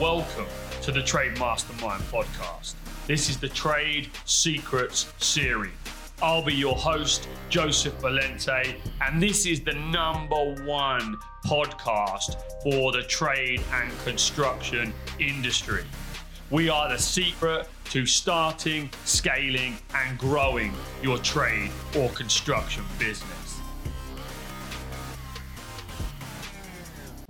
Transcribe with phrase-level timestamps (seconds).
[0.00, 0.46] Welcome
[0.80, 2.72] to the Trade Mastermind podcast.
[3.06, 5.74] This is the Trade Secrets series.
[6.22, 13.02] I'll be your host, Joseph Valente, and this is the number one podcast for the
[13.02, 15.84] trade and construction industry.
[16.48, 20.72] We are the secret to starting, scaling, and growing
[21.02, 23.39] your trade or construction business.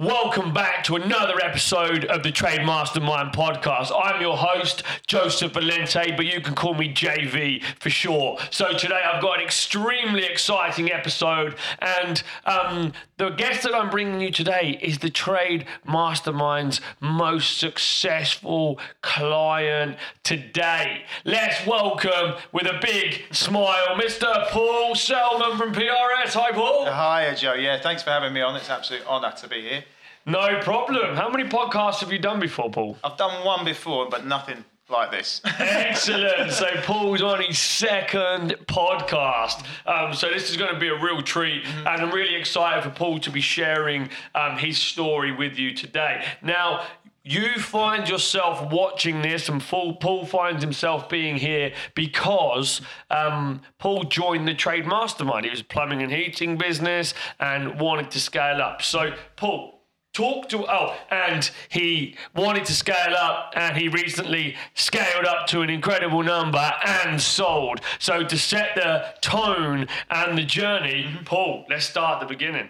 [0.01, 3.93] Welcome back to another episode of the Trade Mastermind podcast.
[3.95, 8.49] I'm your host, Joseph Valente, but you can call me JV for short.
[8.51, 14.23] So today I've got an extremely exciting episode, and um, the guest that I'm bringing
[14.23, 21.03] you today is the Trade Mastermind's most successful client today.
[21.27, 24.47] Let's welcome with a big smile, Mr.
[24.47, 26.33] Paul Selman from PRS.
[26.33, 26.87] Hi, Paul.
[26.87, 27.53] Hi, Joe.
[27.53, 28.57] Yeah, thanks for having me on.
[28.57, 29.85] It's an absolute honour to be here.
[30.27, 31.17] No problem.
[31.17, 32.99] How many podcasts have you done before, Paul?
[33.03, 35.41] I've done one before, but nothing like this.
[35.59, 36.53] Excellent.
[36.53, 39.65] So Paul's on his second podcast.
[39.87, 41.87] Um, so this is going to be a real treat, mm-hmm.
[41.87, 46.25] and I'm really excited for Paul to be sharing um, his story with you today.
[46.43, 46.87] Now.
[47.23, 52.81] You find yourself watching this, and Paul, Paul finds himself being here because
[53.11, 55.45] um, Paul joined the trade mastermind.
[55.45, 58.81] He was plumbing and heating business and wanted to scale up.
[58.81, 59.80] So, Paul,
[60.13, 65.61] talk to oh and he wanted to scale up and he recently scaled up to
[65.63, 67.81] an incredible number and sold.
[67.99, 71.25] So to set the tone and the journey mm-hmm.
[71.25, 72.69] paul let's start at the beginning.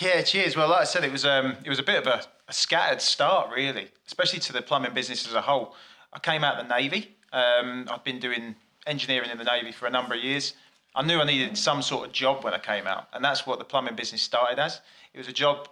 [0.00, 0.56] Yeah cheers.
[0.56, 3.00] Well like i said it was um it was a bit of a, a scattered
[3.00, 5.74] start really especially to the plumbing business as a whole.
[6.12, 7.16] I came out of the navy.
[7.32, 10.54] Um, i've been doing engineering in the navy for a number of years.
[10.96, 13.60] I knew i needed some sort of job when i came out and that's what
[13.60, 14.80] the plumbing business started as.
[15.14, 15.68] It was a job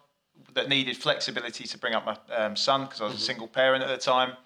[0.55, 3.23] that needed flexibility to bring up my um, son because I was mm-hmm.
[3.23, 4.37] a single parent at the time.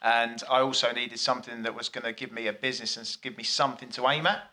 [0.00, 3.36] And I also needed something that was going to give me a business and give
[3.36, 4.50] me something to aim at.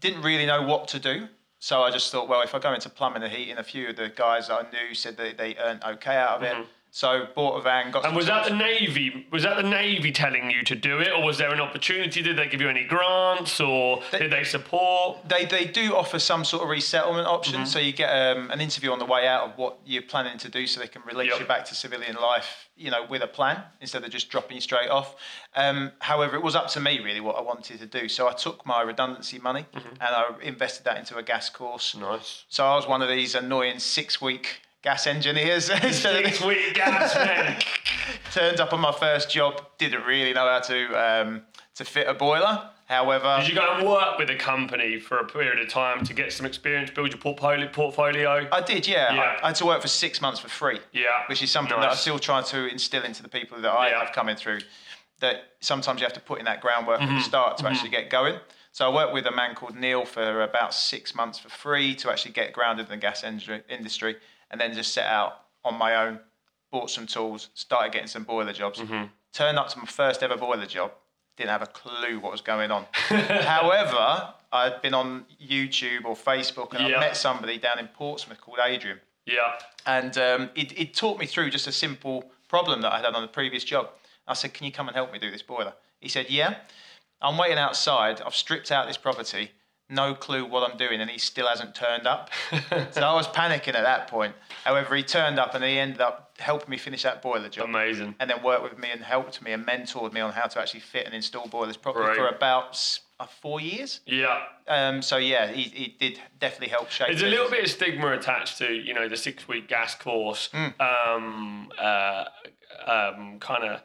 [0.00, 1.28] Didn't really know what to do.
[1.60, 3.96] So I just thought, well, if I go into plumbing and heating, a few of
[3.96, 6.66] the guys I knew said that they earned okay out of it.
[6.94, 8.06] So bought a van, got.
[8.06, 9.26] And was that the navy?
[9.32, 12.22] Was that the navy telling you to do it, or was there an opportunity?
[12.22, 15.28] Did they give you any grants, or they, did they support?
[15.28, 17.56] They they do offer some sort of resettlement option.
[17.56, 17.64] Mm-hmm.
[17.64, 20.48] So you get um, an interview on the way out of what you're planning to
[20.48, 21.40] do, so they can release yep.
[21.40, 22.68] you back to civilian life.
[22.76, 25.16] You know, with a plan instead of just dropping you straight off.
[25.56, 28.08] Um, however, it was up to me really what I wanted to do.
[28.08, 29.88] So I took my redundancy money mm-hmm.
[29.88, 31.96] and I invested that into a gas course.
[31.96, 32.44] Nice.
[32.48, 35.64] So I was one of these annoying six week gas engineers.
[35.64, 37.56] Six week gas men.
[38.32, 41.42] Turned up on my first job, didn't really know how to um,
[41.74, 42.70] to fit a boiler.
[42.86, 46.12] However, did you go and work with a company for a period of time to
[46.12, 47.66] get some experience, build your portfolio?
[47.68, 48.46] Portfolio.
[48.52, 49.14] I did, yeah.
[49.14, 49.20] yeah.
[49.20, 50.80] I, I, had to work for six months for free.
[50.92, 51.84] Yeah, which is something nice.
[51.84, 54.04] that I still try to instill into the people that I yeah.
[54.04, 54.60] have coming through.
[55.20, 57.14] That sometimes you have to put in that groundwork mm-hmm.
[57.14, 57.72] at the start to mm-hmm.
[57.72, 58.38] actually get going.
[58.72, 62.10] So I worked with a man called Neil for about six months for free to
[62.10, 64.16] actually get grounded in the gas industry
[64.54, 66.20] and then just set out on my own,
[66.70, 68.78] bought some tools, started getting some boiler jobs.
[68.78, 69.06] Mm-hmm.
[69.32, 70.92] Turned up to my first ever boiler job,
[71.36, 72.86] didn't have a clue what was going on.
[72.92, 76.98] However, I'd been on YouTube or Facebook and yeah.
[76.98, 79.00] I met somebody down in Portsmouth called Adrian.
[79.26, 79.54] Yeah.
[79.86, 83.22] And um, it, it taught me through just a simple problem that I had on
[83.22, 83.88] the previous job.
[84.28, 85.72] I said, Can you come and help me do this boiler?
[85.98, 86.58] He said, Yeah.
[87.20, 88.20] I'm waiting outside.
[88.24, 89.50] I've stripped out this property
[89.88, 92.30] no clue what I'm doing, and he still hasn't turned up.
[92.90, 94.34] so I was panicking at that point.
[94.64, 97.66] However, he turned up and he ended up helping me finish that boiler job.
[97.66, 98.14] Amazing.
[98.18, 100.80] And then worked with me and helped me and mentored me on how to actually
[100.80, 102.80] fit and install boilers properly for about
[103.20, 104.00] uh, four years.
[104.06, 104.42] Yeah.
[104.66, 107.08] Um, so yeah, he, he did definitely help shape.
[107.08, 110.48] There's a little bit of stigma attached to you know the six week gas course.
[110.52, 110.80] Mm.
[110.80, 112.24] Um, uh,
[112.86, 113.82] um, kind of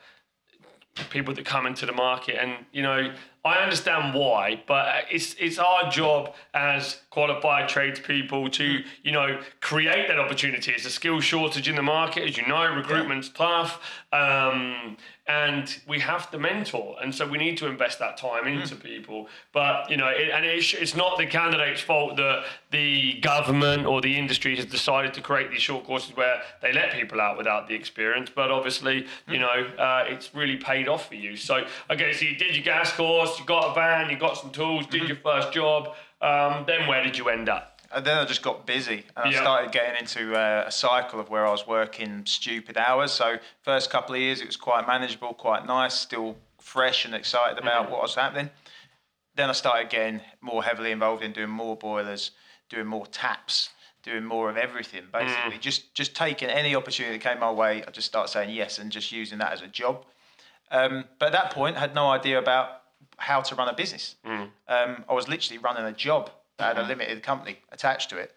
[1.10, 3.14] people that come into the market and you know
[3.46, 10.10] I understand why, but it's it's our job as qualified tradespeople to you know create
[10.10, 10.74] that opportunity.
[10.74, 12.66] It's a skill shortage in the market, as you know.
[12.76, 13.46] Recruitment's yeah.
[13.46, 13.82] tough,
[14.12, 18.60] um, and we have to mentor, and so we need to invest that time hmm.
[18.60, 18.84] into mm.
[18.84, 19.30] people.
[19.54, 24.02] But you know, it, and it's, it's not the candidate's fault that the government or
[24.02, 27.70] the industry has decided to create these short courses where they let people out without
[27.70, 28.30] the experience.
[28.36, 29.08] But obviously, mm.
[29.28, 31.38] you know, uh, it's really paid off for you.
[31.38, 34.50] So okay, so you did your gas course you got a van, you got some
[34.52, 35.08] tools, did mm-hmm.
[35.08, 35.94] your first job.
[36.22, 37.80] Um, then where did you end up?
[37.92, 41.30] And then I just got busy and I started getting into uh, a cycle of
[41.30, 43.12] where I was working stupid hours.
[43.12, 47.58] So first couple of years it was quite manageable, quite nice, still fresh and excited
[47.58, 47.94] about mm-hmm.
[47.94, 48.52] what was happening.
[49.36, 52.32] Then I started getting more heavily involved in doing more boilers,
[52.70, 53.70] doing more taps,
[54.04, 55.58] doing more of everything, basically.
[55.60, 58.92] Just just taking any opportunity that came my way, I just start saying yes and
[58.92, 60.06] just using that as a job.
[60.72, 62.79] Um, but at that point, I had no idea about
[63.20, 64.16] how to run a business.
[64.26, 68.34] Um, I was literally running a job that had a limited company attached to it.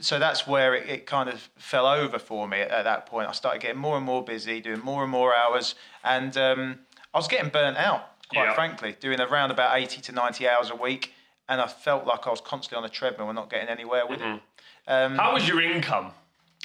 [0.00, 3.28] So that's where it, it kind of fell over for me at, at that point.
[3.28, 6.78] I started getting more and more busy, doing more and more hours, and um,
[7.12, 8.02] I was getting burnt out,
[8.32, 8.54] quite Yeah.
[8.54, 11.12] frankly, doing around about 80 to 90 hours a week.
[11.48, 14.22] And I felt like I was constantly on a treadmill and not getting anywhere with
[14.22, 14.40] it.
[14.86, 16.12] Um, How was your income?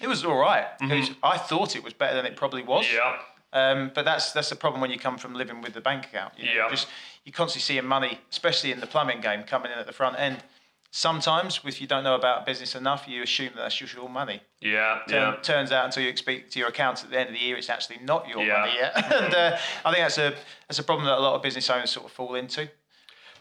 [0.01, 0.67] it was all right.
[0.79, 2.85] Was, I thought it was better than it probably was.
[2.93, 3.17] Yeah.
[3.53, 6.33] Um, but that's that's the problem when you come from living with the bank account.
[6.37, 6.69] You know, Yeah.
[6.69, 6.87] Just
[7.23, 10.43] you're constantly seeing money, especially in the plumbing game, coming in at the front end.
[10.91, 14.41] Sometimes, if you don't know about business enough, you assume that that's your money.
[14.61, 14.99] Yeah.
[15.07, 15.39] Turn, Yeah.
[15.41, 17.69] Turns out, until you speak to your accountant at the end of the year, it's
[17.69, 18.59] actually not your Yeah.
[18.61, 18.95] money yet.
[19.13, 20.33] and uh, I think that's a
[20.67, 22.69] that's a problem that a lot of business owners sort of fall into.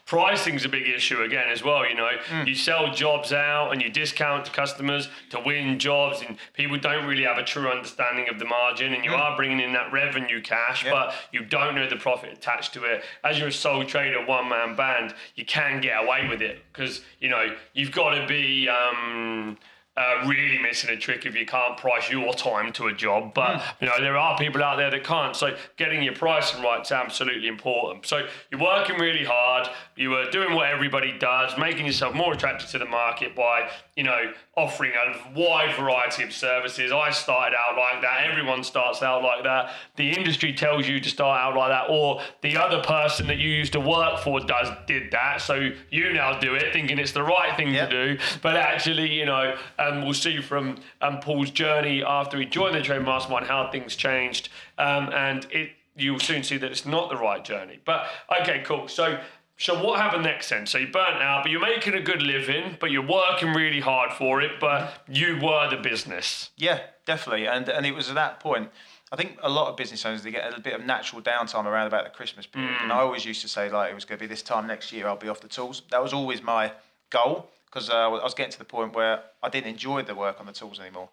[0.07, 1.85] Pricing's a big issue again as well.
[1.87, 2.47] You know, Mm.
[2.47, 7.05] you sell jobs out and you discount to customers to win jobs, and people don't
[7.05, 8.93] really have a true understanding of the margin.
[8.93, 10.85] And you are bringing in that revenue cash, Mm.
[10.85, 10.91] Yeah.
[10.91, 13.03] but you don't know the profit attached to it.
[13.23, 17.03] As you're a sole trader, one man band, you can get away with it because
[17.19, 18.69] you know you've got to be.
[18.69, 19.57] Um,
[19.99, 23.33] uh, really missing a trick if you can't price your time to a job.
[23.33, 25.35] But you know there are people out there that can't.
[25.35, 28.05] So getting your pricing right is absolutely important.
[28.05, 29.67] So you're working really hard.
[29.97, 34.03] You were doing what everybody does, making yourself more attractive to the market by you
[34.03, 36.91] know offering a wide variety of services.
[36.91, 38.27] I started out like that.
[38.29, 39.71] Everyone starts out like that.
[39.95, 43.49] The industry tells you to start out like that, or the other person that you
[43.49, 45.41] used to work for does did that.
[45.41, 47.89] So you now do it, thinking it's the right thing Yep.
[47.89, 48.23] to do.
[48.43, 52.81] But actually, you know, um, we'll see from um, Paul's journey after he joined the
[52.81, 57.17] Trade Mastermind how things changed, um, and it you'll soon see that it's not the
[57.17, 57.79] right journey.
[57.83, 58.05] But
[58.41, 58.87] okay, cool.
[58.87, 59.19] So.
[59.57, 60.67] So what happened next then?
[60.67, 64.13] So you burnt out, but you're making a good living, but you're working really hard
[64.13, 66.51] for it, but you were the business.
[66.57, 67.47] Yeah, definitely.
[67.47, 68.69] And and it was at that point.
[69.11, 71.87] I think a lot of business owners they get a bit of natural downtime around
[71.87, 72.75] about the Christmas period.
[72.81, 74.91] And I always used to say like it was going to be this time next
[74.91, 75.81] year I'll be off the tools.
[75.91, 76.73] That was always my
[77.09, 80.39] goal because uh, I was getting to the point where I didn't enjoy the work
[80.39, 81.09] on the tools anymore.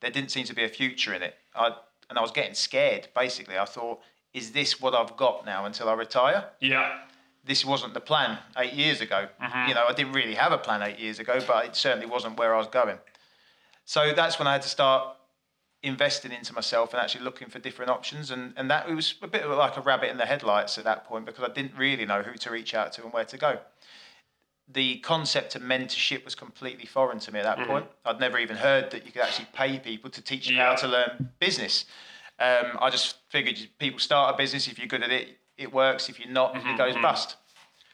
[0.00, 1.34] There didn't seem to be a future in it.
[1.56, 1.72] I
[2.10, 3.08] and I was getting scared.
[3.14, 4.00] Basically, I thought,
[4.32, 6.44] is this what I've got now until I retire?
[6.60, 6.98] Yeah.
[7.48, 9.26] This wasn't the plan eight years ago.
[9.66, 12.38] You know, I didn't really have a plan eight years ago, but it certainly wasn't
[12.38, 12.98] where I was going.
[13.86, 15.16] So that's when I had to start
[15.82, 18.30] investing into myself and actually looking for different options.
[18.30, 20.84] And, and that it was a bit of like a rabbit in the headlights at
[20.84, 23.38] that point because I didn't really know who to reach out to and where to
[23.38, 23.58] go.
[24.70, 27.86] The concept of mentorship was completely foreign to me at that point.
[28.04, 30.68] I'd never even heard that you could actually pay people to teach you Yeah.
[30.70, 31.86] how to learn business.
[32.38, 34.68] Um, I just figured people start a business.
[34.68, 36.08] If you're good at it, it works.
[36.08, 37.36] If you're not, it goes bust.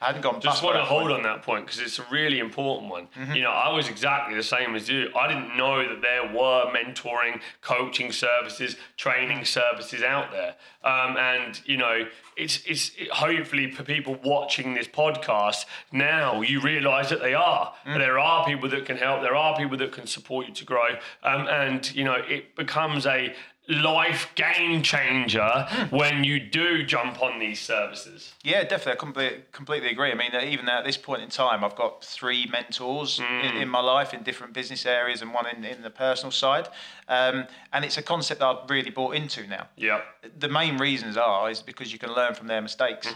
[0.00, 0.44] I hadn't gone bust.
[0.44, 1.12] Just want to hold point.
[1.14, 3.08] on that point because it's a really important one.
[3.16, 3.32] Mm-hmm.
[3.37, 5.08] You know, I was exactly the same as you.
[5.16, 10.56] I didn't know that there were mentoring, coaching services, training services out there.
[10.84, 12.06] Um, and you know,
[12.37, 17.72] it's it's it, hopefully for people watching this podcast now, you realise that they are.
[17.87, 17.99] Mm.
[17.99, 19.22] There are people that can help.
[19.22, 20.88] There are people that can support you to grow.
[21.22, 23.34] Um, and you know, it becomes a
[23.69, 25.90] life game changer Mm.
[25.90, 28.34] when you do jump on these services.
[28.43, 28.93] Yeah, definitely.
[28.93, 30.11] I completely, completely agree.
[30.11, 33.69] I mean, uh, even at this point in time, I've got three mentors in, in
[33.69, 36.69] my life in different business areas and one in, in the personal side.
[37.08, 39.69] Um, and it's a concept that I've really bought into now.
[39.76, 40.00] Yeah.
[40.38, 43.09] The main reasons are is because you can learn from their mistakes.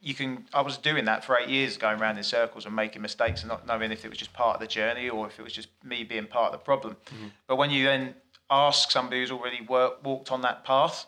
[0.00, 0.46] You can.
[0.52, 3.48] I was doing that for eight years, going around in circles and making mistakes and
[3.48, 5.68] not knowing if it was just part of the journey or if it was just
[5.84, 6.96] me being part of the problem.
[7.46, 8.14] But when you then
[8.50, 11.06] ask somebody who's already work, walked on that path,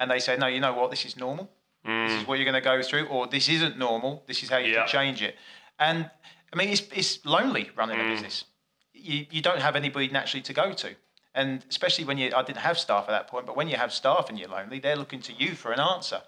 [0.00, 0.90] and they say, "No, you know what?
[0.90, 1.50] This is normal.
[1.84, 2.26] This is mm.
[2.28, 4.22] what you're going to go through, or this isn't normal.
[4.26, 4.80] This is how you Yeah.
[4.80, 5.36] can change it."
[5.78, 6.10] And
[6.52, 8.10] I mean, it's it's lonely running a mm.
[8.10, 8.44] business.
[8.92, 10.94] You you don't have anybody naturally to go to,
[11.34, 13.92] and especially when you I didn't have staff at that point, but when you have
[13.92, 16.22] staff and you're lonely, they're looking to you for an answer,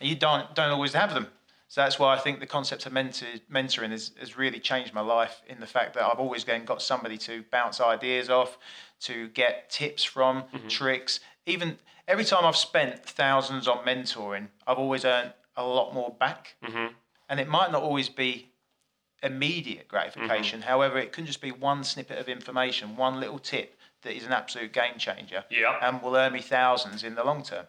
[0.00, 1.28] and you don't don't always have them.
[1.68, 5.00] So that's why I think the concept of mentor, mentoring has, has really changed my
[5.00, 8.58] life in the fact that I've always then got somebody to bounce ideas off,
[9.00, 10.68] to get tips from, mm-hmm.
[10.68, 11.20] tricks.
[11.46, 16.56] Even every time I've spent thousands on mentoring, I've always earned a lot more back.
[16.64, 16.92] Mm-hmm.
[17.28, 18.50] And it might not always be
[19.22, 20.60] immediate gratification.
[20.60, 20.68] Mm-hmm.
[20.68, 24.32] However, it can just be one snippet of information, one little tip that is an
[24.32, 25.44] absolute game changer
[25.82, 27.64] and will earn me thousands in the long term.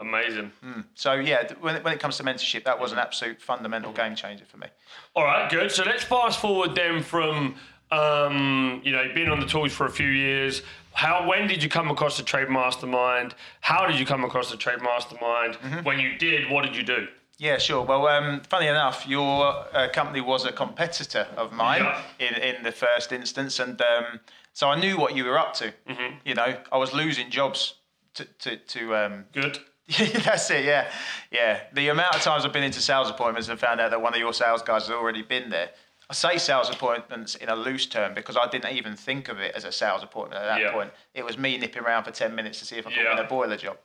[0.00, 0.50] Amazing.
[0.94, 4.14] So yeah, when it, when it comes to mentorship, that was an absolute fundamental game
[4.14, 4.66] changer for me.
[5.14, 5.70] All right, good.
[5.70, 7.54] So let's fast forward then from
[7.90, 10.62] um, you know being on the tools for a few years.
[10.94, 13.34] How when did you come across the trade mastermind?
[13.60, 15.56] How did you come across the trade mastermind?
[15.84, 17.06] When you did, what did you do?
[17.38, 17.82] Yeah, sure.
[17.84, 22.02] Well, um, funny enough, your uh, company was a competitor of mine Yeah.
[22.18, 24.20] in, in the first instance, and um,
[24.52, 25.72] so I knew what you were up to.
[25.88, 26.16] Mm-hmm.
[26.24, 27.74] You know, I was losing jobs
[28.14, 29.58] to to, to um, Good.
[30.24, 30.64] that's it.
[30.64, 30.90] Yeah,
[31.30, 31.60] yeah.
[31.72, 34.20] The amount of times I've been into sales appointments and found out that one of
[34.20, 35.70] your sales guys has already been there.
[36.08, 39.54] I say sales appointments in a loose term because I didn't even think of it
[39.54, 40.72] as a sales appointment at that Yeah.
[40.72, 40.92] point.
[41.14, 43.14] It was me nipping around for ten minutes to see if I could Yeah.
[43.14, 43.78] win a boiler job.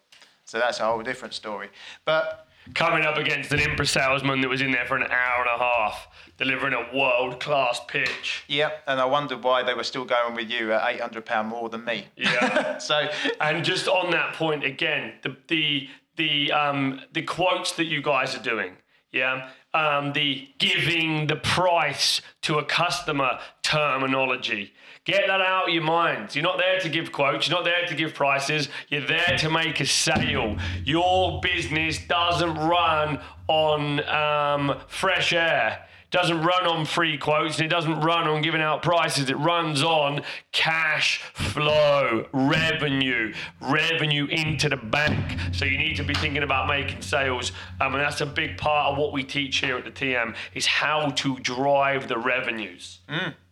[0.46, 1.70] So that's a whole different story.
[2.04, 5.62] But Coming up against an Impra salesman that was in there for an hour and
[5.62, 6.08] a half,
[6.38, 8.44] delivering a world class pitch.
[8.48, 11.50] Yep, and I wondered why they were still going with you at eight hundred pound
[11.50, 12.08] more than me.
[12.16, 12.78] Yeah.
[12.80, 13.08] so
[13.40, 18.36] And just on that point again, the the the um the quotes that you guys
[18.36, 18.78] are doing,
[19.12, 24.74] yeah, um, the giving the price to a customer terminology.
[25.06, 26.36] Get that out of your minds.
[26.36, 27.48] You're not there to give quotes.
[27.48, 28.70] You're not there to give prices.
[28.90, 30.58] You're there to make a sale.
[30.84, 35.86] Your business doesn't run on um, fresh air
[36.16, 39.30] doesn't run on free quotes and it doesn't run on giving out prices.
[39.30, 40.22] It runs on
[40.54, 45.38] cash flow, revenue, revenue into the bank.
[45.52, 47.52] So you need to be thinking about making sales.
[47.82, 50.66] Um, and that's a big part of what we teach here at the TM is
[50.66, 53.00] how to drive the revenues.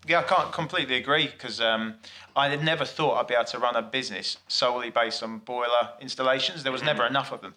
[0.07, 1.95] Yeah, I can't completely agree because um,
[2.36, 5.89] I had never thought I'd be able to run a business solely based on boiler
[6.01, 6.63] installations.
[6.63, 7.55] There was never enough of them.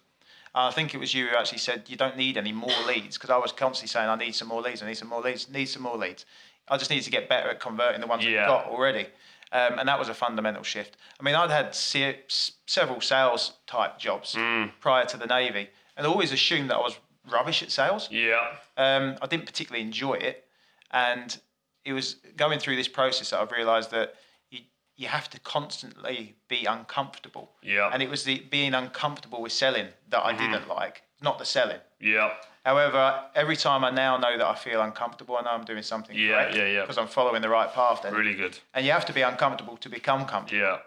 [0.55, 3.17] Uh, I think it was you who actually said you don't need any more leads
[3.19, 5.51] because I was constantly saying I need some more leads, I need some more leads,
[5.51, 6.25] need some more leads.
[6.69, 8.41] I just need to get better at converting the ones Yeah.
[8.41, 9.07] we've got already.
[9.53, 10.97] Um, and that was a fundamental shift.
[11.21, 12.19] I mean, I'd had se-
[12.67, 14.37] several sales type jobs
[14.81, 16.99] prior to the Navy and always assumed that I was
[17.31, 18.09] rubbish at sales.
[18.11, 18.41] Yeah.
[18.77, 20.47] Um, I didn't particularly enjoy it,
[20.91, 21.39] and
[21.87, 24.15] it was going through this process that I've realised that
[24.51, 24.61] you
[24.97, 27.53] you have to constantly be uncomfortable.
[27.63, 27.91] Yeah.
[27.93, 31.81] And it was the being uncomfortable with selling that I didn't like, not the selling.
[32.01, 32.31] Yeah.
[32.65, 36.17] However, every time I now know that I feel uncomfortable, I know I'm doing something
[36.19, 36.81] Yeah, correct yeah, yeah.
[36.81, 38.03] because I'm following the right path.
[38.03, 38.59] Then, Really good.
[38.75, 40.79] and you have to be uncomfortable to become comfortable Yeah.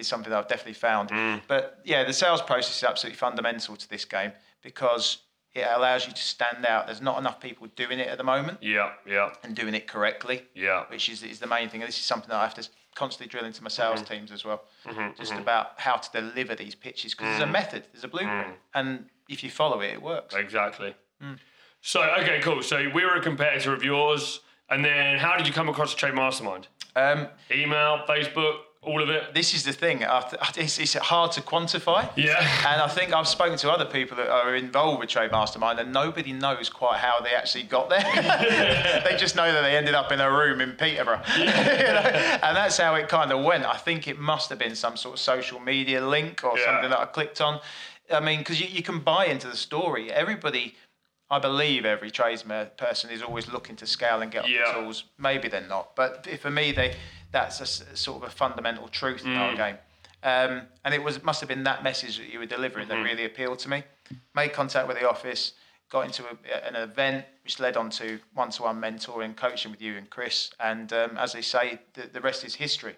[0.00, 1.10] is something that I've definitely found.
[1.10, 1.42] Mm.
[1.46, 4.32] But yeah, the sales process is absolutely fundamental to this game
[4.62, 5.18] because
[5.56, 6.86] it allows you to stand out.
[6.86, 8.90] There's not enough people doing it at the moment Yeah.
[9.06, 9.30] Yeah.
[9.42, 10.84] and doing it correctly, Yeah.
[10.88, 11.80] which is, is the main thing.
[11.82, 14.12] And this is something that I have to constantly drill into my sales Mm-hmm.
[14.14, 14.62] teams as well,
[15.16, 17.38] just about how to deliver these pitches because Mm.
[17.38, 20.34] there's a method, there's a blueprint, and if you follow it, it works.
[20.34, 20.94] Exactly.
[21.80, 22.62] So, okay, cool.
[22.62, 24.40] So we were a competitor of yours.
[24.68, 26.66] And then how did you come across the Trade Mastermind?
[26.96, 28.56] Um, Email, Facebook,
[28.86, 29.34] all of it?
[29.34, 30.04] this is the thing.
[30.56, 32.08] It's, it's hard to quantify.
[32.16, 32.38] Yeah.
[32.66, 35.92] And I think I've spoken to other people that are involved with Trade Mastermind, and
[35.92, 38.00] nobody knows quite how they actually got there.
[39.04, 41.22] they just know that they ended up in a room in Peterborough.
[41.36, 42.10] You know?
[42.42, 43.64] And that's how it kind of went.
[43.64, 46.64] I think it must have been some sort of social media link or Yeah.
[46.66, 47.60] something that I clicked on.
[48.12, 50.12] I mean, because you, you can buy into the story.
[50.12, 50.74] Everybody,
[51.28, 54.72] I believe every tradesman person is always looking to scale and get up Yeah.
[54.72, 55.04] the tools.
[55.18, 56.94] Maybe they're not, but for me, they
[57.42, 59.38] that's a sort of a fundamental truth in Mm.
[59.38, 59.78] our game.
[60.22, 63.02] Um, and it was must have been that message that you were delivering Mm-hmm.
[63.02, 63.84] that really appealed to me.
[64.34, 65.52] Made contact with the office,
[65.90, 70.08] got into a, an event which led on to one-to-one mentoring, coaching with you and
[70.10, 70.50] Chris.
[70.58, 72.96] And um, as they say, the, the rest is history.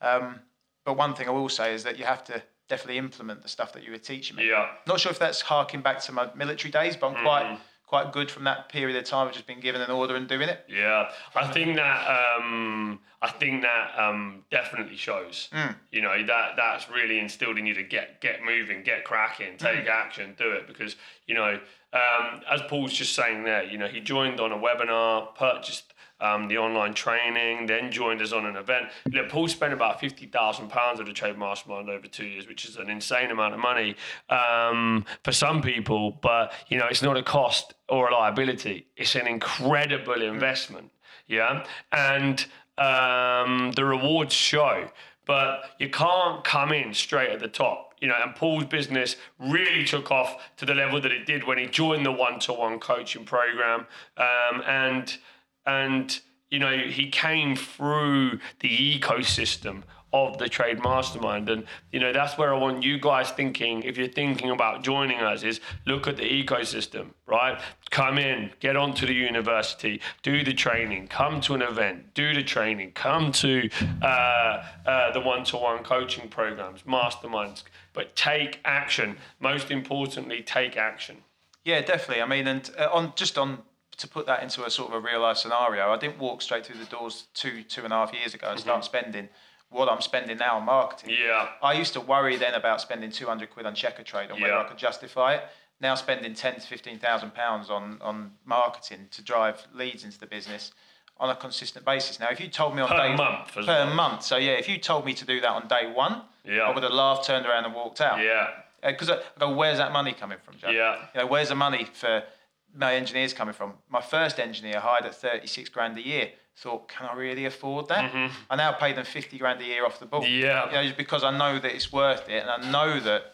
[0.00, 0.40] Um,
[0.84, 3.72] but one thing I will say is that you have to definitely implement the stuff
[3.74, 4.48] that you were teaching me.
[4.48, 4.68] Yeah.
[4.86, 7.22] Not sure if that's harking back to my military days, but I'm Mm.
[7.22, 7.58] quite
[7.92, 10.48] quite good from that period of time of just being given an order and doing
[10.48, 10.64] it.
[10.66, 15.50] Yeah, I think that um, I think that um, definitely shows.
[15.90, 19.86] You know that that's really instilled in you to get get moving, get cracking, take
[19.88, 20.96] action, do it because
[21.26, 21.60] you know
[21.92, 25.92] um, as Paul's just saying there, you know he joined on a webinar, purchased.
[26.22, 28.86] Um, the online training, then joined us on an event.
[29.08, 32.64] Know, Paul spent about fifty thousand pounds at the Trade Mastermind over two years, which
[32.64, 33.96] is an insane amount of money
[34.30, 36.12] um, for some people.
[36.22, 40.92] But you know, it's not a cost or a liability; it's an incredible investment.
[41.26, 42.46] Yeah, and
[42.78, 44.88] um, the rewards show,
[45.26, 47.94] but you can't come in straight at the top.
[48.00, 51.58] You know, and Paul's business really took off to the level that it did when
[51.58, 53.86] he joined the one-to-one coaching program,
[54.16, 55.18] um, and
[55.66, 61.48] and you know he came through the ecosystem of the trade mastermind.
[61.48, 65.18] And you know that's where i want you guys thinking if you're thinking about joining
[65.20, 67.60] us is look at the ecosystem right?
[67.90, 72.42] Come in get onto the university do the training come to an event do the
[72.42, 73.70] training come to
[74.02, 77.62] uh, uh, the one-to-one coaching programs masterminds.
[77.94, 79.18] But take action.
[79.38, 81.18] Most importantly take action.
[81.64, 82.22] Yeah, definitely.
[82.22, 83.58] I mean, and uh, on just on
[83.98, 86.64] to put that into a sort of a real life scenario, I didn't walk straight
[86.66, 88.84] through the doors two two and a half years ago and start mm-hmm.
[88.84, 89.28] spending
[89.70, 91.16] what I'm spending now on marketing.
[91.18, 94.64] yeah I used to worry then about spending 200 quid on Checkatrade and whether I
[94.64, 95.44] could justify it.
[95.80, 100.26] now spending ten to fifteen thousand pounds on on marketing to drive leads into the
[100.26, 100.72] business
[101.20, 102.18] on a consistent basis.
[102.18, 103.94] Now, if you told me on Per day month per well.
[103.94, 106.62] month, so yeah, if you told me to do that on day one, Yeah.
[106.62, 108.18] I would have laughed, turned around, and walked out.
[108.18, 108.48] Yeah.
[108.82, 110.70] Uh, because I go, where's that money coming from, Joe?
[110.70, 110.96] Yeah.
[111.14, 112.24] You know, where's the money for
[112.74, 113.74] my engineers coming from?
[113.90, 116.30] My first engineer hired at 36 grand a year.
[116.56, 118.12] Thought, can I really afford that?
[118.50, 120.22] I now pay them 50 grand a year off the ball.
[120.22, 120.42] Mm-hmm.
[120.42, 120.66] Yeah.
[120.66, 123.32] You know, just because I know that it's worth it and I know that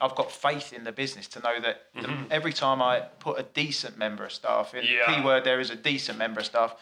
[0.00, 3.42] I've got faith in the business to know that the, every time I put a
[3.42, 5.10] decent member of staff in, Mm-hmm.
[5.10, 5.16] Yeah.
[5.20, 6.74] key word there is a decent member of staff,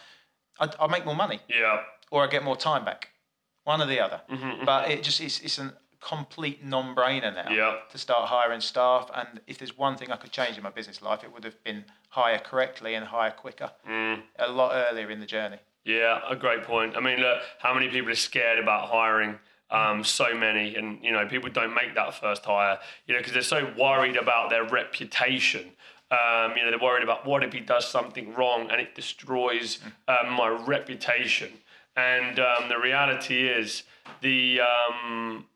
[0.60, 1.80] I, I make more money Yeah.
[2.10, 3.10] or I get more time back.
[3.64, 4.20] One or the other.
[4.30, 7.76] Mm-hmm, But it just it's, it's a complete non-brainer now Yeah.
[7.90, 9.10] to start hiring staff.
[9.14, 11.62] And if there's one thing I could change in my business life, it would have
[11.64, 14.22] been hire correctly and hire quicker, Mm.
[14.38, 15.58] a lot earlier in the journey.
[15.84, 16.96] Yeah, a great point.
[16.96, 19.38] I mean, look, how many people are scared about hiring?
[19.70, 23.34] Um, so many, and you know, people don't make that first hire, you know, because
[23.34, 25.76] they're so worried about their reputation.
[26.10, 29.78] Um, you know, they're worried about what if he does something wrong and it destroys
[30.08, 31.52] um, my reputation.
[31.96, 33.82] And um, the reality is,
[34.22, 35.46] the um,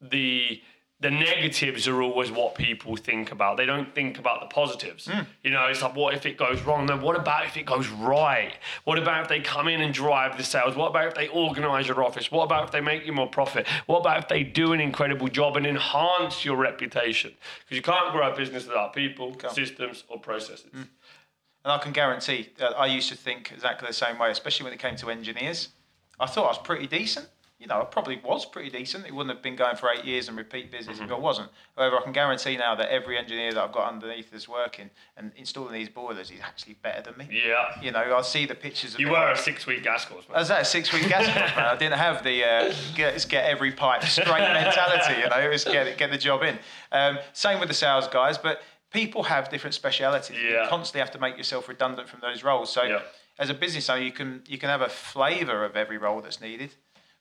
[0.00, 0.60] the
[1.00, 3.56] the negatives are always what people think about.
[3.56, 5.08] They don't think about the positives.
[5.08, 5.22] Hmm.
[5.42, 6.84] You know, it's like, what if it goes wrong?
[6.84, 8.52] Then what about if it goes right?
[8.84, 10.76] What about if they come in and drive the sales?
[10.76, 12.30] What about if they organize your office?
[12.30, 13.66] What about if they make you more profit?
[13.86, 17.32] What about if they do an incredible job and enhance your reputation?
[17.60, 20.70] Because you can't grow a business without people, systems, or processes.
[20.70, 20.82] Hmm.
[21.64, 24.74] And I can guarantee that I used to think exactly the same way, especially when
[24.74, 25.70] it came to engineers.
[26.18, 27.26] I thought I was pretty decent.
[27.60, 29.04] You know, I probably was pretty decent.
[29.06, 31.50] It wouldn't have been going for eight years and repeat business if I wasn't.
[31.76, 34.88] However, I can guarantee now that every engineer that I've got underneath that's working
[35.18, 37.28] and installing these boilers is actually better than me.
[37.46, 37.78] Yeah.
[37.82, 40.38] You know, I see the pictures of You were a six week gas course, I
[40.38, 41.66] was at a six week gas course, man.
[41.66, 45.62] I didn't have the uh, get, get every pipe straight mentality, you know, it was
[45.64, 46.58] get, get the job in.
[46.92, 50.34] Um, same with the sales guys, but people have different specialities.
[50.42, 50.66] You Yeah.
[50.70, 52.72] constantly have to make yourself redundant from those roles.
[52.72, 53.00] So Yeah.
[53.38, 56.40] as a business owner, you can, you can have a flavour of every role that's
[56.40, 56.70] needed,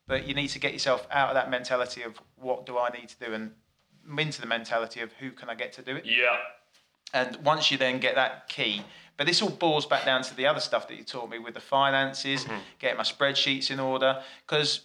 [0.10, 3.08] but you need to get yourself out of that mentality of what do I need
[3.10, 3.52] to do and
[4.18, 6.04] into the mentality of who can I get to do it.
[6.04, 6.36] Yeah.
[7.14, 8.82] And once you then get that key,
[9.18, 11.54] but this all boils back down to the other stuff that you taught me with
[11.54, 12.58] the finances, mm-hmm.
[12.80, 14.22] getting my spreadsheets in order.
[14.48, 14.82] Because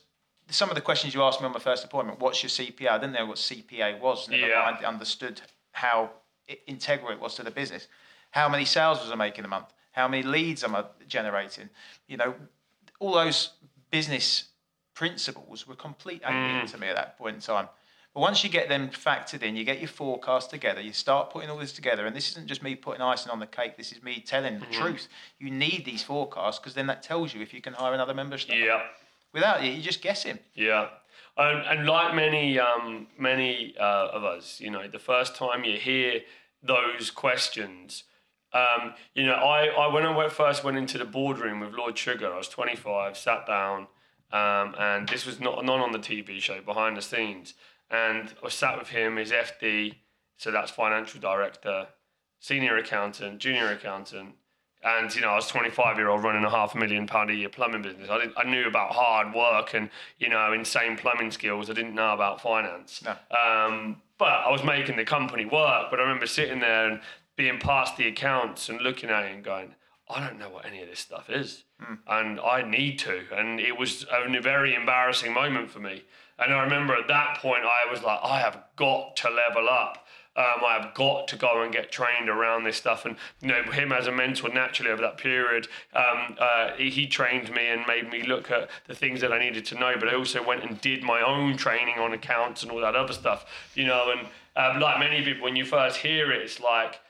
[0.50, 2.90] some of the questions you asked me on my first appointment, what's your CPA?
[2.90, 4.28] I didn't know what CPA was.
[4.28, 4.60] Never Yeah.
[4.60, 5.40] mind understood
[5.72, 6.10] how
[6.66, 7.88] integral it was to the business.
[8.30, 9.72] How many sales was I making a month?
[9.92, 11.70] How many leads am I generating?
[12.08, 12.34] You know,
[12.98, 13.52] all those
[13.90, 14.50] business
[14.94, 17.68] principles were complete alien to me at that point in time.
[18.14, 21.50] But once you get them factored in, you get your forecast together, you start putting
[21.50, 24.04] all this together, and this isn't just me putting icing on the cake, this is
[24.04, 25.08] me telling the truth.
[25.40, 28.36] You need these forecasts because then that tells you if you can hire another member
[28.36, 28.56] of staff.
[28.56, 28.82] Yeah.
[29.32, 30.38] Without it, you're just guessing.
[30.54, 30.90] Yeah,
[31.36, 35.76] and, and like many um, many uh, of us, you know, the first time you
[35.78, 36.20] hear
[36.62, 38.04] those questions,
[38.52, 41.98] um, you know, I, I when I went, first went into the boardroom with Lord
[41.98, 43.88] Sugar, I was 25, sat down,
[44.32, 47.54] um, and this was not not on the TV show, behind the scenes,
[47.90, 49.96] and I sat with him, his FD,
[50.36, 51.88] so that's financial director,
[52.40, 54.34] senior accountant, junior accountant,
[54.84, 57.34] and you know, I was 25 year old running a half a million pound a
[57.34, 58.10] year plumbing business.
[58.10, 61.70] I didn't, I knew about hard work and you know insane plumbing skills.
[61.70, 63.02] I didn't know about finance.
[63.02, 63.12] No.
[63.36, 65.86] Um, but I was making the company work.
[65.90, 67.00] But I remember sitting there and
[67.36, 69.74] being past the accounts and looking at it and going,
[70.08, 71.64] I don't know what any of this stuff is,
[72.06, 73.22] and I need to.
[73.32, 76.02] And it was a very embarrassing moment for me.
[76.38, 80.06] And I remember at that point, I was like, I have got to level up.
[80.36, 83.04] Um, I have got to go and get trained around this stuff.
[83.04, 87.06] And you know, him as a mentor naturally over that period, um, uh, he, he
[87.06, 89.94] trained me and made me look at the things that I needed to know.
[89.98, 93.12] But I also went and did my own training on accounts and all that other
[93.12, 93.46] stuff.
[93.76, 97.00] You know, and um, like many people, when you first hear it, it's like,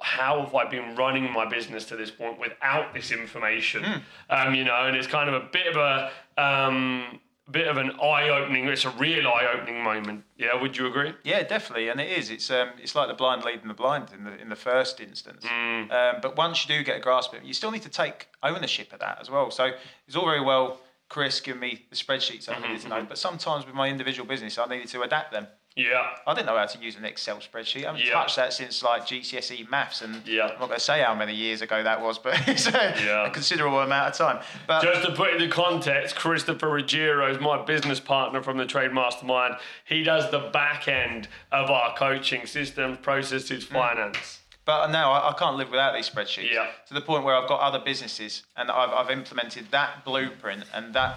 [0.00, 4.02] how have I been running my business to this point without this information?
[4.30, 6.10] Um, you know, and it's kind of a bit of a
[6.42, 8.66] um, bit of an eye-opening.
[8.66, 10.24] It's a real eye-opening moment.
[10.36, 11.14] Yeah, would you agree?
[11.24, 12.30] Yeah, definitely, and it is.
[12.30, 15.44] It's um, it's like the blind leading the blind in the in the first instance.
[15.44, 15.90] Mm.
[15.92, 18.28] Um, but once you do get a grasp of it, you still need to take
[18.42, 19.50] ownership of that as well.
[19.50, 19.72] So
[20.06, 23.64] it's all very well Chris giving me the spreadsheets I needed to know, but sometimes
[23.64, 25.46] with my individual business, I needed to adapt them.
[25.78, 26.08] Yeah.
[26.26, 27.84] I didn't know how to use an Excel spreadsheet.
[27.84, 28.12] I haven't Yeah.
[28.12, 30.44] touched that since like GCSE maths, and Yeah.
[30.48, 33.26] I'm not going to say how many years ago that was, but it's a, Yeah.
[33.26, 34.44] a considerable amount of time.
[34.66, 38.66] But Just to put it into context, Christopher Ruggiero is my business partner from the
[38.66, 39.54] Trade Mastermind.
[39.84, 43.74] He does the back end of our coaching systems, processes, hmm.
[43.74, 44.40] finance.
[44.64, 46.52] But uh, now I, I can't live without these spreadsheets.
[46.52, 46.66] Yeah.
[46.88, 50.92] To the point where I've got other businesses and I've, I've implemented that blueprint and
[50.94, 51.16] that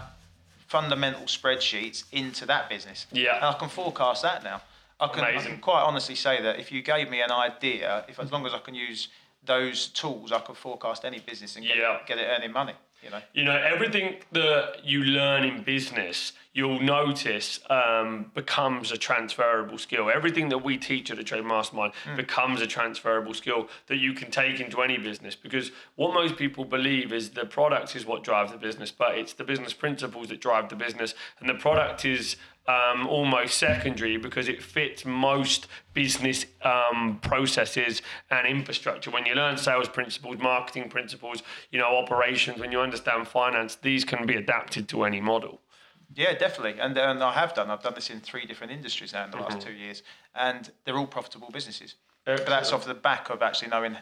[0.75, 3.05] fundamental spreadsheets into that business.
[3.11, 3.35] Yeah.
[3.35, 4.61] And I can forecast that now.
[5.01, 8.19] I can, I can quite honestly say that if you gave me an idea, if
[8.19, 9.09] as long as I can use
[9.43, 11.95] those tools, I could forecast any business and get, Yeah.
[11.97, 12.73] it, get it earning money.
[13.03, 13.21] You know.
[13.33, 20.09] You know, everything that you learn in business, you'll notice um, becomes a transferable skill.
[20.09, 24.29] Everything that we teach at the Trade Mastermind becomes a transferable skill that you can
[24.29, 25.35] take into any business.
[25.35, 29.33] Because what most people believe is the product is what drives the business, but it's
[29.33, 32.35] the business principles that drive the business, and the product is
[32.67, 39.09] um, almost secondary because it fits most business um, processes and infrastructure.
[39.09, 44.03] When you learn sales principles, marketing principles, you know, operations, when you understand finance, these
[44.05, 45.61] can be adapted to any model.
[46.15, 47.69] Yeah, definitely, and, and I have done.
[47.69, 49.53] I've done this in three different industries now in the Mm-hmm.
[49.55, 50.03] last two years,
[50.35, 51.95] and they're all profitable businesses.
[52.25, 53.95] But that's off the back of actually knowing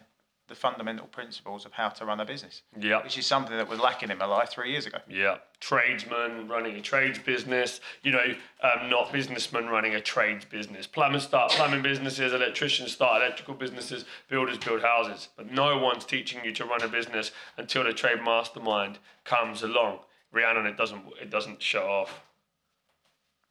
[0.48, 3.04] the fundamental principles of how to run a business, Yeah.
[3.04, 4.98] which is something that was lacking in my life three years ago.
[5.08, 10.88] Yeah, tradesman running a trades business, you know, um, not businessman running a trades business.
[10.88, 15.30] Plumbers start plumbing businesses, electricians start electrical businesses, builders build houses.
[15.38, 20.00] But no one's teaching you to run a business until the trade mastermind comes along.
[20.32, 22.22] Rhiannon, it doesn't it doesn't shut off.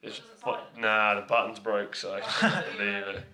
[0.01, 3.25] It's, what, nah, the button's broke, so I leave it.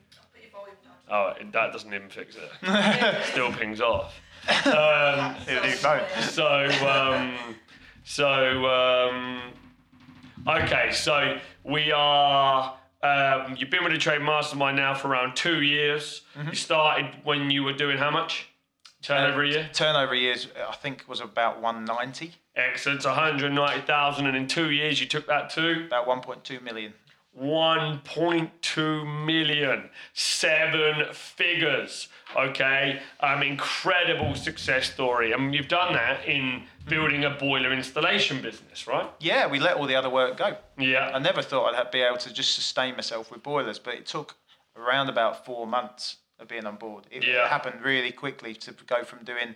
[1.11, 3.25] Oh, it, that doesn't even fix it.
[3.33, 4.15] Still pings off.
[4.67, 6.03] Um, Yeah, new phone.
[6.23, 7.35] so, um,
[8.05, 9.41] so, um,
[10.47, 12.75] okay, so we are.
[13.03, 16.23] Um, you've been with the Trade Mastermind now for around two years.
[16.47, 18.49] You started when you were doing how much
[19.03, 19.71] turnover a year?
[19.75, 25.07] Turnover years, I think, was about 190, Excellent, so 190,000, and in two years you
[25.07, 26.95] took that to about 1.2 million.
[27.37, 32.09] 1.2 million, seven figures.
[32.37, 35.35] Okay, um, incredible success story.
[35.35, 39.11] I mean, you've done that in building a boiler installation business, right?
[39.21, 40.57] Yeah, we let all the other work go.
[40.79, 41.11] Yeah.
[41.15, 44.37] I never thought I'd be able to just sustain myself with boilers, but it took
[44.77, 47.05] around about four months of being on board.
[47.11, 47.45] It, Yeah.
[47.45, 49.55] it happened really quickly to go from doing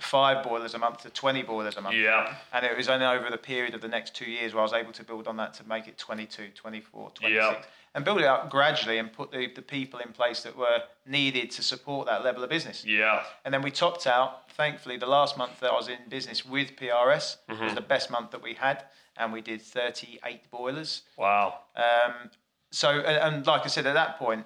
[0.00, 1.96] five boilers a month to 20 boilers a month.
[1.96, 4.64] yeah, And it was only over the period of the next two years where I
[4.64, 7.34] was able to build on that to make it 22, 24, 26.
[7.34, 7.62] Yeah.
[7.94, 11.50] And build it up gradually and put the, the people in place that were needed
[11.52, 12.84] to support that level of business.
[12.84, 13.22] yeah.
[13.46, 16.76] And then we topped out, thankfully, the last month that I was in business with
[16.76, 17.64] PRS Mm-hmm.
[17.64, 18.84] was the best month that we had.
[19.16, 21.02] And we did 38 boilers.
[21.16, 21.60] Wow.
[21.74, 22.30] Um,
[22.70, 24.44] so, and, and like I said, at that point,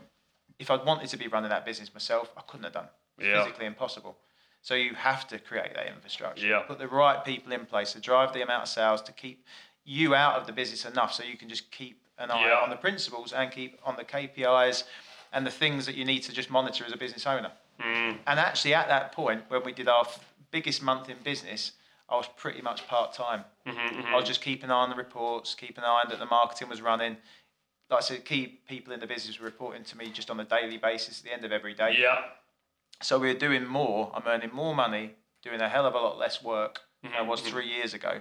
[0.61, 2.89] if I'd wanted to be running that business myself, I couldn't have done.
[3.21, 3.43] Yeah.
[3.43, 4.17] Physically impossible.
[4.63, 6.47] So you have to create that infrastructure.
[6.47, 6.61] Yeah.
[6.61, 9.45] Put the right people in place to drive the amount of sales to keep
[9.85, 12.59] you out of the business enough so you can just keep an eye Yeah.
[12.59, 14.85] on the principles and keep on the KPIs
[15.33, 17.53] and the things that you need to just monitor as a business owner.
[17.81, 18.19] Mm.
[18.27, 20.07] And actually, at that point, when we did our
[20.51, 21.73] biggest month in business,
[22.11, 23.45] I was pretty much part time.
[23.67, 26.19] Mm-hmm, I was just keeping an eye on the reports, keeping an eye on that
[26.19, 27.17] the marketing was running.
[27.89, 30.45] Like I said, key people in the business were reporting to me just on a
[30.45, 31.97] daily basis at the end of every day.
[31.99, 32.19] Yeah.
[33.03, 34.13] So we're doing more.
[34.15, 37.29] I'm earning more money, doing a hell of a lot less work than I Mm-hmm,
[37.29, 38.21] was three years ago.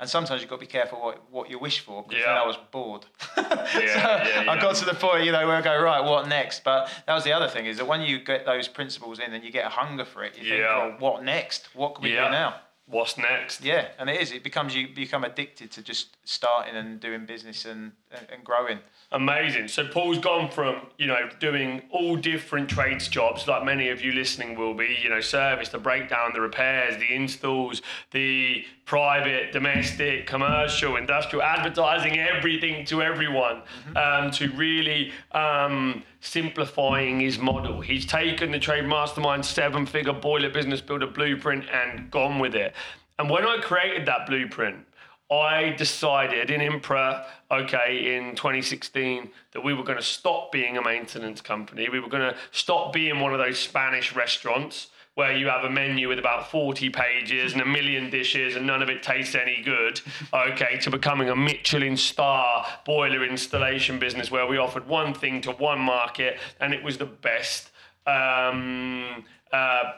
[0.00, 2.26] And sometimes you've got to be careful what, what you wish for because Yeah.
[2.28, 3.04] then I was bored.
[3.34, 3.42] so
[3.80, 6.62] yeah, I got to the point, you know, where I go, right, what next?
[6.62, 9.42] But that was the other thing is that when you get those principles in and
[9.42, 10.90] you get a hunger for it, you Yeah.
[10.90, 11.68] think, well, what next?
[11.74, 12.26] What can we Yeah.
[12.26, 12.54] do now?
[12.90, 13.62] What's next?
[13.62, 14.32] Yeah, and it is.
[14.32, 17.92] It becomes you become addicted to just starting and doing business and,
[18.32, 18.78] and, growing.
[19.12, 19.68] Amazing.
[19.68, 24.12] So Paul's gone from, you know, doing all different trades jobs, like many of you
[24.12, 30.26] listening will be, you know, service, the breakdown, the repairs, the installs, the private, domestic,
[30.26, 33.60] commercial, industrial, advertising, everything to everyone,
[33.96, 37.80] um, to really um, simplifying his model.
[37.80, 42.74] He's taken the Trade Mastermind seven figure boiler business builder blueprint and gone with it.
[43.18, 44.84] And when I created that blueprint,
[45.30, 50.82] I decided in Impra, okay, in 2016, that we were going to stop being a
[50.82, 51.88] maintenance company.
[51.90, 55.70] We were going to stop being one of those Spanish restaurants where you have a
[55.70, 59.60] menu with about 40 pages and a million dishes and none of it tastes any
[59.64, 60.00] good,
[60.32, 65.50] okay, to becoming a Michelin star boiler installation business where we offered one thing to
[65.50, 67.72] one market and it was the best.
[68.06, 69.90] Um, uh,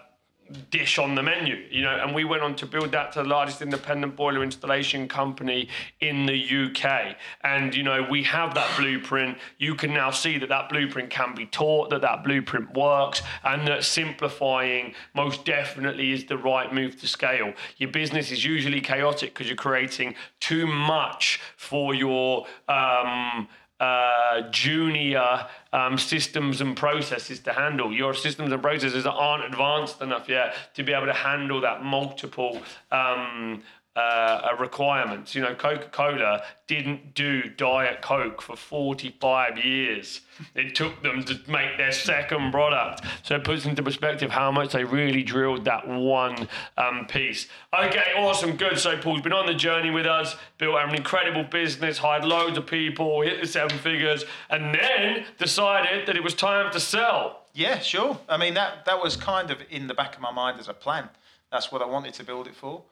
[0.70, 3.28] dish on the menu, you know, and we went on to build that to the
[3.28, 5.68] largest independent boiler installation company
[6.00, 7.16] in the UK.
[7.44, 9.38] And, you know, we have that blueprint.
[9.58, 13.66] You can now see that that blueprint can be taught, that that blueprint works, and
[13.68, 17.52] that simplifying most definitely is the right move to scale.
[17.76, 23.48] Your business is usually chaotic because you're creating too much for your, um,
[23.80, 27.92] uh, junior um, systems and processes to handle.
[27.92, 32.60] Your systems and processes aren't advanced enough yet to be able to handle that multiple
[32.92, 33.62] um,
[34.00, 35.34] uh, requirements.
[35.34, 40.20] You know, Coca Cola didn't do Diet Coke for 45 years.
[40.54, 43.04] It took them to make their second product.
[43.22, 47.48] So it puts into perspective how much they really drilled that one um, piece.
[47.78, 48.78] Okay, awesome, good.
[48.78, 52.66] So Paul's been on the journey with us, built an incredible business, hired loads of
[52.66, 57.44] people, hit the seven figures, and then decided that it was time to sell.
[57.52, 58.18] Yeah, sure.
[58.28, 60.74] I mean, that, that was kind of in the back of my mind as a
[60.74, 61.08] plan.
[61.50, 62.82] That's what I wanted to build it for.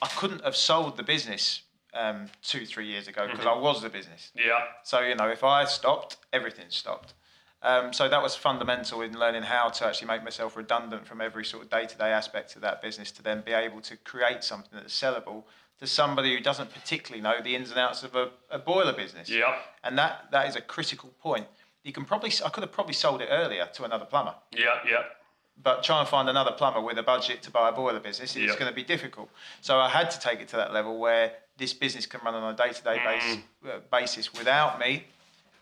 [0.00, 1.62] I couldn't have sold the business
[1.94, 3.58] um, two, three years ago because mm-hmm.
[3.58, 4.30] I was the business.
[4.34, 4.60] Yeah.
[4.82, 7.14] So, you know, if I stopped, everything stopped.
[7.62, 11.44] Um, so that was fundamental in learning how to actually make myself redundant from every
[11.44, 14.98] sort of day-to-day aspect of that business to then be able to create something that's
[15.00, 15.44] sellable
[15.78, 19.28] to somebody who doesn't particularly know the ins and outs of a, a boiler business.
[19.28, 19.56] Yeah.
[19.84, 21.46] And that that is a critical point.
[21.84, 24.34] You can probably I could have probably sold it earlier to another plumber.
[24.52, 25.02] Yeah, yeah
[25.62, 28.46] but try and find another plumber with a budget to buy a boiler business, it's
[28.46, 28.58] yep.
[28.58, 29.28] going to be difficult.
[29.60, 32.52] So I had to take it to that level where this business can run on
[32.52, 33.04] a day-to-day mm.
[33.04, 35.04] base, uh, basis without me,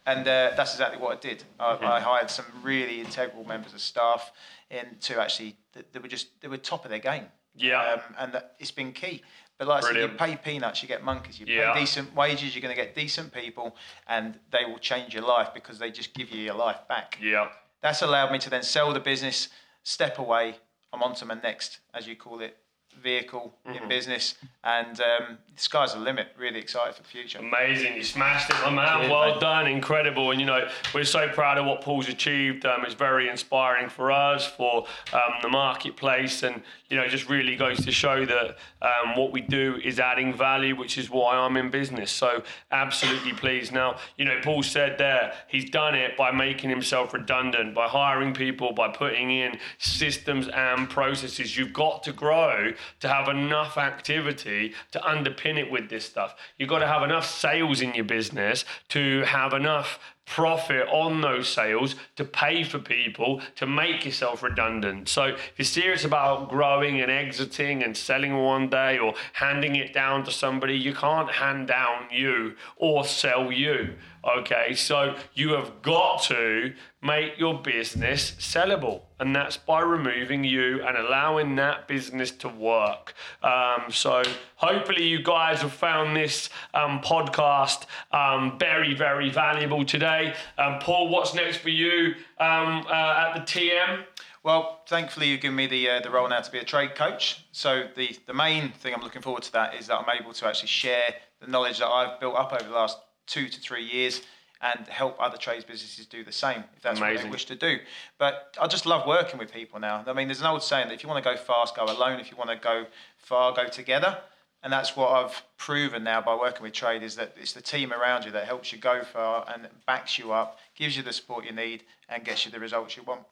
[0.07, 1.45] and uh, that's exactly what I did.
[1.59, 1.85] I, mm-hmm.
[1.85, 4.33] I, hired some really integral members of staff
[4.71, 7.25] in to actually they were just they were top of their game.
[7.55, 9.23] Yeah, um, and that, it's been key.
[9.59, 11.39] But like I said, you pay peanuts, you get monkeys.
[11.39, 11.75] You yeah.
[11.75, 13.77] pay decent wages, you're going to get decent people,
[14.09, 17.19] and they will change your life because they just give you your life back.
[17.21, 17.49] Yeah,
[17.83, 19.49] that's allowed me to then sell the business
[19.83, 20.57] step away,
[20.93, 22.57] I'm on to my next, as you call it,
[23.01, 23.83] vehicle mm-hmm.
[23.83, 24.35] in business.
[24.65, 26.29] And um, the sky's the limit.
[26.37, 27.39] Really excited for the future.
[27.39, 27.95] Amazing.
[27.95, 28.99] You smashed it, my man.
[28.99, 29.41] Cheers, well mate.
[29.41, 29.67] done.
[29.67, 30.33] Incredible.
[30.33, 32.67] And, you know, we're so proud of what Paul's achieved.
[32.67, 36.43] Um, it's very inspiring for us, for um, the marketplace.
[36.43, 40.35] And, you know, just really goes to show that um, what we do is adding
[40.35, 42.11] value, which is why I'm in business.
[42.11, 43.73] So absolutely pleased.
[43.73, 48.35] Now, you know, Paul said there, he's done it by making himself redundant, by hiring
[48.35, 51.57] people, by putting in systems and processes.
[51.57, 56.35] You've got to grow to have enough activity to underpin it with this stuff.
[56.59, 60.01] You've got to have enough sales in your business to have enough
[60.31, 65.09] profit on those sales to pay for people to make yourself redundant.
[65.09, 69.93] So if you're serious about growing and exiting and selling one day or handing it
[69.93, 73.95] down to somebody, you can't hand down you or sell you.
[74.39, 80.83] Okay, so you have got to make your business sellable, and that's by removing you
[80.83, 83.15] and allowing that business to work.
[83.43, 84.23] Um, so,
[84.57, 90.35] hopefully, you guys have found this um, podcast um, very, very valuable today.
[90.59, 94.05] Um, Paul, what's next for you um, uh, at the TM?
[94.43, 97.45] Well, thankfully, you've given me the uh, the role now to be a trade coach.
[97.53, 100.47] So the the main thing I'm looking forward to that is that I'm able to
[100.47, 104.23] actually share the knowledge that I've built up over the last two to three years
[104.63, 107.17] and help other trades businesses do the same if that's Amazing.
[107.17, 107.79] what they wish to do.
[108.19, 110.05] But I just love working with people now.
[110.07, 112.21] I mean, there's an old saying that if you want to go fast, go alone.
[112.21, 112.87] If you want to go
[113.19, 114.19] far, go together.
[114.63, 117.93] And that's what I've proven now by working with trade is that it's the team
[117.95, 121.47] around you that helps you go far and backs you up, gives you the support
[121.47, 123.23] you need, and gets you the results you want.